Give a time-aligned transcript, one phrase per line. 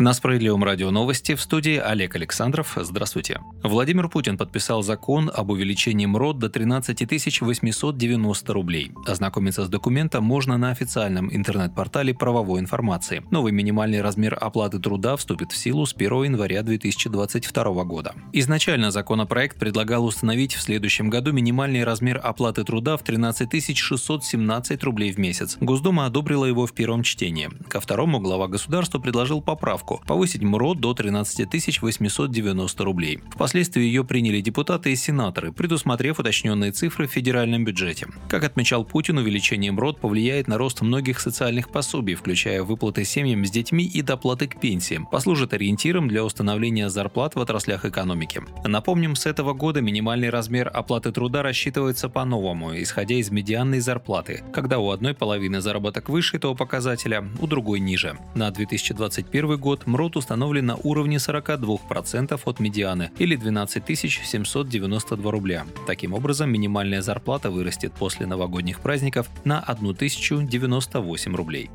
[0.00, 2.74] На Справедливом радио новости в студии Олег Александров.
[2.76, 3.40] Здравствуйте.
[3.64, 8.92] Владимир Путин подписал закон об увеличении МРОД до 13 890 рублей.
[9.08, 13.24] Ознакомиться с документом можно на официальном интернет-портале правовой информации.
[13.32, 18.14] Новый минимальный размер оплаты труда вступит в силу с 1 января 2022 года.
[18.32, 25.10] Изначально законопроект предлагал установить в следующем году минимальный размер оплаты труда в 13 617 рублей
[25.10, 25.56] в месяц.
[25.60, 27.50] Госдума одобрила его в первом чтении.
[27.68, 33.20] Ко второму глава государства предложил поправку ставку– повысить МРОД до 13 890 рублей.
[33.30, 38.06] Впоследствии ее приняли депутаты и сенаторы, предусмотрев уточненные цифры в федеральном бюджете.
[38.28, 43.50] Как отмечал Путин, увеличение МРОД повлияет на рост многих социальных пособий, включая выплаты семьям с
[43.50, 48.42] детьми и доплаты к пенсиям, послужит ориентиром для установления зарплат в отраслях экономики.
[48.64, 54.78] Напомним, с этого года минимальный размер оплаты труда рассчитывается по-новому, исходя из медианной зарплаты, когда
[54.78, 58.16] у одной половины заработок выше этого показателя, у другой ниже.
[58.34, 65.66] На 2021 год год МРОД установлен на уровне 42% от медианы или 12 792 рубля.
[65.86, 71.70] Таким образом, минимальная зарплата вырастет после новогодних праздников на 1098 рублей.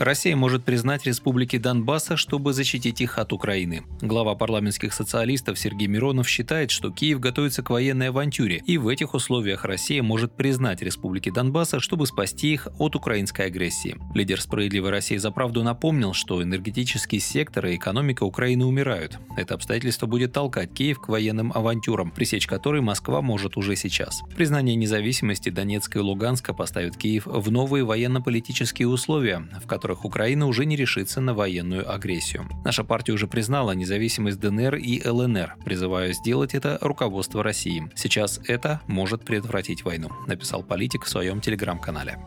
[0.00, 3.82] Россия может признать республики Донбасса, чтобы защитить их от Украины.
[4.00, 9.12] Глава парламентских социалистов Сергей Миронов считает, что Киев готовится к военной авантюре, и в этих
[9.12, 13.98] условиях Россия может признать республики Донбасса, чтобы спасти их от украинской агрессии.
[14.14, 19.18] Лидер «Справедливой России за правду» напомнил, что энергетический сектор и экономика Украины умирают.
[19.36, 24.22] Это обстоятельство будет толкать Киев к военным авантюрам, пресечь которые Москва может уже сейчас.
[24.34, 30.46] Признание независимости Донецка и Луганска поставит Киев в новые военно-политические условия, в которых которых Украина
[30.46, 32.48] уже не решится на военную агрессию.
[32.64, 37.90] Наша партия уже признала независимость ДНР и ЛНР, призывая сделать это руководство России.
[37.96, 42.18] Сейчас это может предотвратить войну, написал политик в своем телеграм-канале.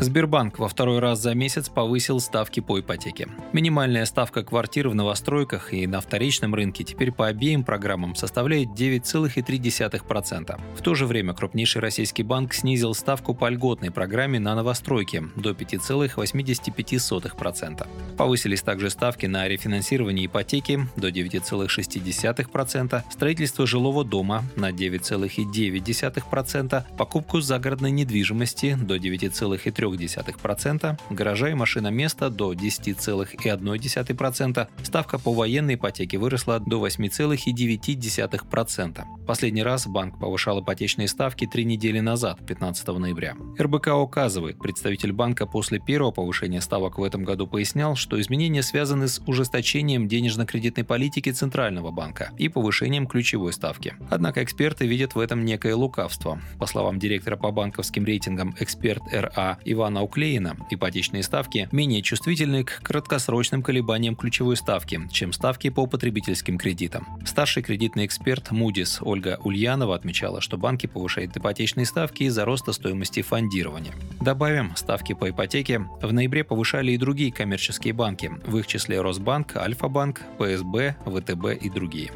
[0.00, 3.26] Сбербанк во второй раз за месяц повысил ставки по ипотеке.
[3.52, 10.60] Минимальная ставка квартир в новостройках и на вторичном рынке теперь по обеим программам составляет 9,3%.
[10.76, 15.50] В то же время крупнейший российский банк снизил ставку по льготной программе на новостройки до
[15.50, 17.88] 5,85%.
[18.16, 27.90] Повысились также ставки на рефинансирование ипотеки до 9,6%, строительство жилого дома на 9,9%, покупку загородной
[27.90, 36.86] недвижимости до 9,3%, 0,3%, гаража и машиноместа до 10,1%, ставка по военной ипотеке выросла до
[36.86, 39.04] 8,9%.
[39.26, 43.34] Последний раз банк повышал ипотечные ставки три недели назад, 15 ноября.
[43.58, 49.08] РБК указывает, представитель банка после первого повышения ставок в этом году пояснял, что изменения связаны
[49.08, 53.94] с ужесточением денежно-кредитной политики Центрального банка и повышением ключевой ставки.
[54.10, 56.40] Однако эксперты видят в этом некое лукавство.
[56.58, 62.80] По словам директора по банковским рейтингам эксперт РА Ивана Уклеина, ипотечные ставки менее чувствительны к
[62.82, 67.06] краткосрочным колебаниям ключевой ставки, чем ставки по потребительским кредитам.
[67.24, 73.22] Старший кредитный эксперт Moody's Ольга Ульянова отмечала, что банки повышают ипотечные ставки из-за роста стоимости
[73.22, 73.92] фондирования.
[74.20, 79.56] Добавим, ставки по ипотеке в ноябре повышали и другие коммерческие банки, в их числе Росбанк,
[79.56, 82.10] Альфа-банк, ПСБ, ВТБ и другие.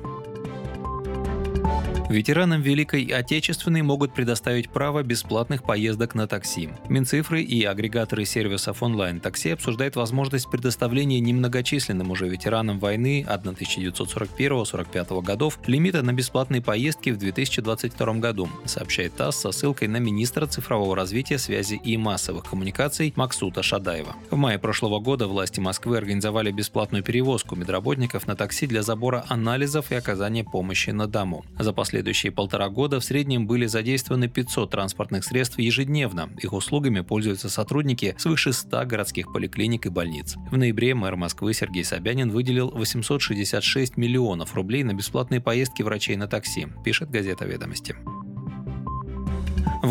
[2.12, 6.68] Ветеранам Великой Отечественной могут предоставить право бесплатных поездок на такси.
[6.90, 16.02] Минцифры и агрегаторы сервисов онлайн-такси обсуждают возможность предоставления немногочисленным уже ветеранам войны 1941-45 годов лимита
[16.02, 21.80] на бесплатные поездки в 2022 году, сообщает ТАСС со ссылкой на министра цифрового развития, связи
[21.82, 24.16] и массовых коммуникаций Максута Шадаева.
[24.30, 29.90] В мае прошлого года власти Москвы организовали бесплатную перевозку медработников на такси для забора анализов
[29.90, 31.46] и оказания помощи на дому.
[31.58, 36.30] За последние следующие полтора года в среднем были задействованы 500 транспортных средств ежедневно.
[36.42, 40.34] Их услугами пользуются сотрудники свыше 100 городских поликлиник и больниц.
[40.50, 46.26] В ноябре мэр Москвы Сергей Собянин выделил 866 миллионов рублей на бесплатные поездки врачей на
[46.26, 47.94] такси, пишет газета «Ведомости».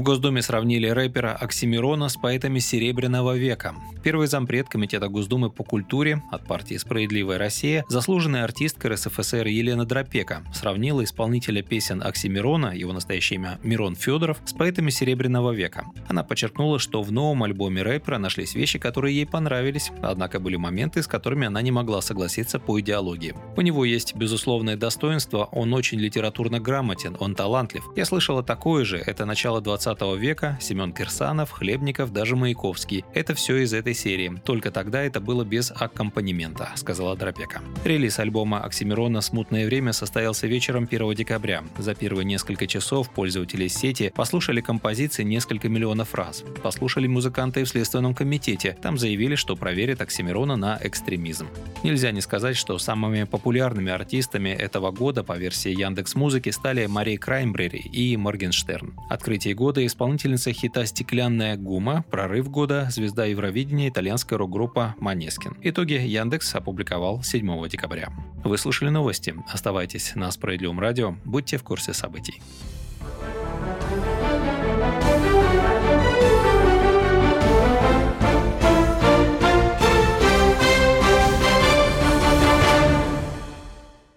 [0.01, 3.75] В Госдуме сравнили рэпера Оксимирона с поэтами Серебряного века.
[4.01, 10.41] Первый зампред Комитета Госдумы по культуре от партии «Справедливая Россия», заслуженная артистка РСФСР Елена Дропека,
[10.55, 15.85] сравнила исполнителя песен Оксимирона, его настоящее имя Мирон Федоров, с поэтами Серебряного века.
[16.07, 21.03] Она подчеркнула, что в новом альбоме рэпера нашлись вещи, которые ей понравились, однако были моменты,
[21.03, 23.35] с которыми она не могла согласиться по идеологии.
[23.55, 27.83] У него есть безусловное достоинство, он очень литературно грамотен, он талантлив.
[27.95, 33.03] Я слышала такое же, это начало 20 20 века, Семен Кирсанов, Хлебников, даже Маяковский.
[33.13, 34.39] Это все из этой серии.
[34.45, 37.61] Только тогда это было без аккомпанемента, сказала Дропека.
[37.83, 41.63] Релиз альбома Оксимирона «Смутное время» состоялся вечером 1 декабря.
[41.77, 46.43] За первые несколько часов пользователи сети послушали композиции несколько миллионов раз.
[46.63, 48.77] Послушали музыканты в Следственном комитете.
[48.81, 51.47] Там заявили, что проверят Оксимирона на экстремизм.
[51.83, 57.17] Нельзя не сказать, что самыми популярными артистами этого года по версии Яндекс Музыки стали Мари
[57.17, 58.93] Краймбрери и Моргенштерн.
[59.09, 65.57] Открытие года исполнительница хита «Стеклянная гума», прорыв года звезда Евровидения итальянская рок-группа Манескин.
[65.63, 68.09] Итоги Яндекс опубликовал 7 декабря.
[68.43, 69.33] Вы слушали новости.
[69.51, 71.15] Оставайтесь на Справедливом радио.
[71.25, 72.41] Будьте в курсе событий.